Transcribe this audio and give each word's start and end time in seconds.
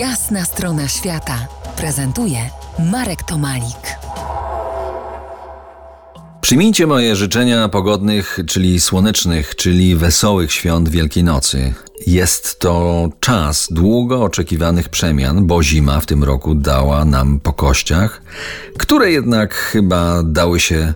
Jasna 0.00 0.44
strona 0.44 0.88
świata 0.88 1.48
prezentuje 1.76 2.38
Marek 2.92 3.22
Tomalik. 3.22 3.96
Przyjmijcie 6.40 6.86
moje 6.86 7.16
życzenia 7.16 7.68
pogodnych, 7.68 8.38
czyli 8.46 8.80
słonecznych, 8.80 9.56
czyli 9.56 9.96
wesołych 9.96 10.52
świąt 10.52 10.88
Wielkiej 10.88 11.24
Nocy. 11.24 11.74
Jest 12.06 12.58
to 12.58 13.08
czas 13.20 13.68
długo 13.70 14.22
oczekiwanych 14.22 14.88
przemian, 14.88 15.46
bo 15.46 15.62
zima 15.62 16.00
w 16.00 16.06
tym 16.06 16.24
roku 16.24 16.54
dała 16.54 17.04
nam 17.04 17.40
po 17.40 17.52
kościach, 17.52 18.22
które 18.78 19.10
jednak 19.10 19.54
chyba 19.54 20.22
dały 20.22 20.60
się 20.60 20.94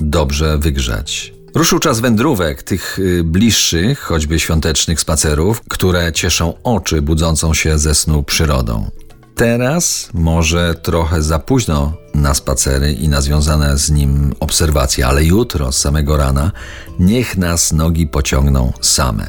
dobrze 0.00 0.58
wygrzać. 0.58 1.35
Ruszył 1.56 1.78
czas 1.78 2.00
wędrówek, 2.00 2.62
tych 2.62 2.98
y, 2.98 3.24
bliższych, 3.24 4.00
choćby 4.00 4.40
świątecznych 4.40 5.00
spacerów, 5.00 5.60
które 5.68 6.12
cieszą 6.12 6.54
oczy 6.62 7.02
budzącą 7.02 7.54
się 7.54 7.78
ze 7.78 7.94
snu 7.94 8.22
przyrodą. 8.22 8.90
Teraz 9.34 10.08
może 10.14 10.74
trochę 10.74 11.22
za 11.22 11.38
późno 11.38 11.92
na 12.14 12.34
spacery 12.34 12.92
i 12.92 13.08
na 13.08 13.20
związane 13.20 13.78
z 13.78 13.90
nim 13.90 14.34
obserwacje, 14.40 15.06
ale 15.06 15.24
jutro 15.24 15.72
z 15.72 15.78
samego 15.78 16.16
rana 16.16 16.52
niech 16.98 17.36
nas 17.36 17.72
nogi 17.72 18.06
pociągną 18.06 18.72
same. 18.80 19.26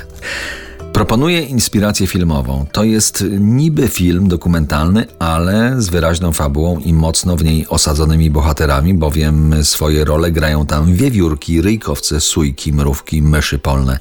Proponuję 0.97 1.41
inspirację 1.41 2.07
filmową. 2.07 2.65
To 2.71 2.83
jest 2.83 3.23
niby 3.39 3.87
film 3.87 4.27
dokumentalny, 4.27 5.05
ale 5.19 5.81
z 5.81 5.89
wyraźną 5.89 6.31
fabułą 6.31 6.79
i 6.79 6.93
mocno 6.93 7.35
w 7.35 7.43
niej 7.43 7.67
osadzonymi 7.67 8.29
bohaterami, 8.29 8.93
bowiem 8.93 9.63
swoje 9.63 10.05
role 10.05 10.31
grają 10.31 10.65
tam 10.65 10.93
wiewiórki, 10.93 11.61
ryjkowce, 11.61 12.21
sójki, 12.21 12.73
mrówki, 12.73 13.21
myszy 13.21 13.59
polne. 13.59 13.99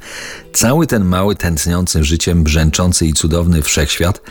Cały 0.53 0.87
ten 0.87 1.05
mały, 1.05 1.37
tętniący 1.37 2.05
życiem, 2.05 2.43
brzęczący 2.43 3.07
i 3.07 3.13
cudowny 3.13 3.63
wszechświat 3.63 4.23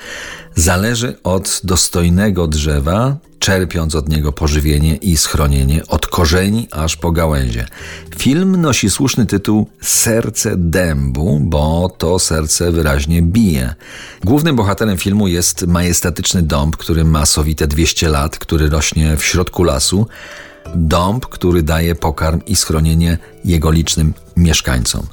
zależy 0.55 1.17
od 1.23 1.61
dostojnego 1.63 2.47
drzewa, 2.47 3.17
czerpiąc 3.39 3.95
od 3.95 4.09
niego 4.09 4.31
pożywienie 4.31 4.95
i 4.95 5.17
schronienie 5.17 5.87
od 5.87 6.04
korzeni 6.15 6.67
aż 6.71 6.95
po 6.95 7.11
gałęzie. 7.11 7.65
Film 8.17 8.61
nosi 8.61 8.89
słuszny 8.89 9.25
tytuł 9.25 9.69
Serce 9.81 10.53
dębu, 10.57 11.39
bo 11.41 11.89
to 11.97 12.19
serce 12.19 12.71
wyraźnie 12.71 13.21
bije. 13.21 13.75
Głównym 14.23 14.55
bohaterem 14.55 14.97
filmu 14.97 15.27
jest 15.27 15.67
majestatyczny 15.67 16.41
dąb, 16.41 16.77
który 16.77 17.03
ma 17.03 17.25
sowite 17.25 17.67
200 17.67 18.09
lat, 18.09 18.37
który 18.37 18.69
rośnie 18.69 19.17
w 19.17 19.23
środku 19.23 19.63
lasu. 19.63 20.07
Dąb, 20.75 21.25
który 21.25 21.63
daje 21.63 21.95
pokarm 21.95 22.41
i 22.47 22.55
schronienie 22.55 23.17
jego 23.45 23.71
licznym 23.71 24.13
mieszkańcom. 24.37 25.07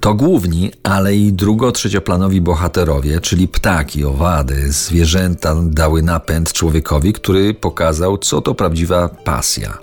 To 0.00 0.14
główni, 0.14 0.72
ale 0.82 1.16
i 1.16 1.32
drugo-trzecioplanowi 1.32 2.40
bohaterowie, 2.40 3.20
czyli 3.20 3.48
ptaki, 3.48 4.04
owady, 4.04 4.72
zwierzęta 4.72 5.54
dały 5.62 6.02
napęd 6.02 6.52
człowiekowi, 6.52 7.12
który 7.12 7.54
pokazał, 7.54 8.18
co 8.18 8.40
to 8.40 8.54
prawdziwa 8.54 9.08
pasja. 9.08 9.78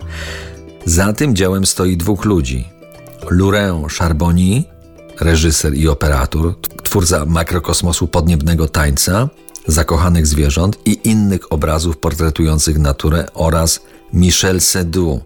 Za 0.87 1.13
tym 1.13 1.35
dziełem 1.35 1.65
stoi 1.65 1.97
dwóch 1.97 2.25
ludzi. 2.25 2.67
Laurent 3.31 3.91
Charbonny, 3.93 4.63
reżyser 5.19 5.73
i 5.73 5.87
operator, 5.87 6.55
twórca 6.83 7.25
makrokosmosu 7.25 8.07
podniebnego 8.07 8.67
tańca, 8.67 9.29
zakochanych 9.67 10.27
zwierząt 10.27 10.77
i 10.85 10.99
innych 11.03 11.51
obrazów 11.51 11.97
portretujących 11.97 12.79
naturę 12.79 13.25
oraz 13.33 13.79
Michel 14.13 14.61
Seydoux, 14.61 15.21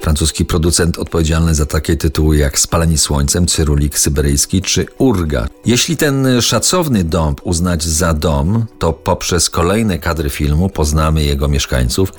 francuski 0.00 0.44
producent 0.44 0.98
odpowiedzialny 0.98 1.54
za 1.54 1.66
takie 1.66 1.96
tytuły 1.96 2.36
jak 2.36 2.58
Spaleni 2.58 2.98
Słońcem, 2.98 3.46
Cyrulik 3.46 3.98
Syberyjski 3.98 4.62
czy 4.62 4.86
Urga. 4.98 5.48
Jeśli 5.66 5.96
ten 5.96 6.26
szacowny 6.40 7.04
dąb 7.04 7.40
uznać 7.44 7.84
za 7.84 8.14
dom, 8.14 8.66
to 8.78 8.92
poprzez 8.92 9.50
kolejne 9.50 9.98
kadry 9.98 10.30
filmu 10.30 10.68
poznamy 10.68 11.24
jego 11.24 11.48
mieszkańców, 11.48 12.12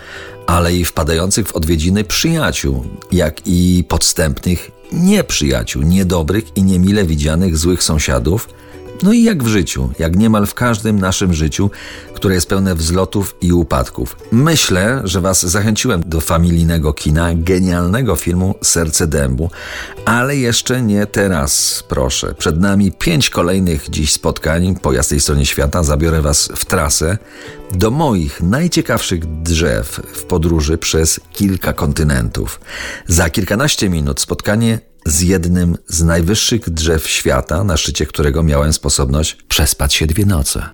ale 0.48 0.76
i 0.76 0.86
wpadających 0.86 1.48
w 1.48 1.56
odwiedziny 1.56 2.04
przyjaciół, 2.04 2.84
jak 3.12 3.42
i 3.46 3.84
podstępnych 3.88 4.72
nieprzyjaciół, 4.92 5.84
niedobrych 5.84 6.58
i 6.58 6.64
niemile 6.64 7.06
widzianych 7.06 7.58
złych 7.58 7.84
sąsiadów, 7.84 8.50
no 9.04 9.14
i 9.14 9.24
jak 9.24 9.44
w 9.44 9.48
życiu, 9.48 9.90
jak 10.00 10.16
niemal 10.16 10.46
w 10.46 10.54
każdym 10.54 11.00
naszym 11.00 11.34
życiu, 11.34 11.72
które 12.14 12.36
jest 12.36 12.50
pełne 12.50 12.76
wzlotów 12.76 13.36
i 13.42 13.54
upadków. 13.54 14.18
Myślę, 14.32 15.02
że 15.04 15.22
Was 15.22 15.46
zachęciłem 15.46 16.04
do 16.06 16.22
familijnego 16.22 16.94
kina, 16.94 17.30
genialnego 17.34 18.16
filmu 18.16 18.56
Serce 18.62 19.08
Dębu, 19.08 19.52
ale 20.06 20.38
jeszcze 20.38 20.82
nie 20.82 21.06
teraz, 21.06 21.84
proszę. 21.88 22.34
Przed 22.34 22.62
nami 22.62 22.92
pięć 22.92 23.30
kolejnych 23.30 23.90
dziś 23.90 24.12
spotkań 24.14 24.76
po 24.82 24.94
jasnej 24.94 25.20
stronie 25.20 25.46
świata. 25.46 25.84
Zabiorę 25.84 26.22
Was 26.22 26.50
w 26.56 26.66
trasę 26.66 27.18
do 27.72 27.92
moich 27.92 28.42
najciekawszych 28.42 29.42
drzew 29.42 30.02
w 30.14 30.24
podróży 30.24 30.78
przez 30.78 31.20
kilka 31.34 31.74
kontynentów. 31.74 32.60
Za 33.08 33.30
kilkanaście 33.30 33.90
minut 33.90 34.22
spotkanie 34.22 34.89
z 35.06 35.22
jednym 35.22 35.78
z 35.88 36.04
najwyższych 36.04 36.70
drzew 36.70 37.08
świata, 37.08 37.64
na 37.64 37.78
szczycie 37.78 38.06
którego 38.06 38.44
miałem 38.44 38.74
sposobność 38.74 39.38
przespać 39.48 39.94
się 39.94 40.08
dwie 40.08 40.26
noce. 40.26 40.70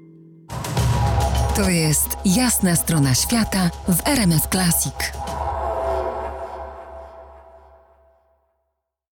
To 1.55 1.69
jest 1.69 2.07
jasna 2.25 2.75
strona 2.75 3.15
świata 3.15 3.69
w 3.87 4.07
RMS 4.07 4.43
Classic. 4.51 4.93